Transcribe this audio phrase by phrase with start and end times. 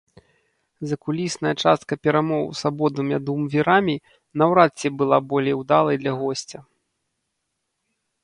[0.91, 3.95] Закулісная частка перамоў з абодвума дуумвірамі
[4.43, 6.59] наўрад ці была болей удалай для госця.